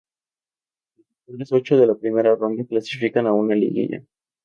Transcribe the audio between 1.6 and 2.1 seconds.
de la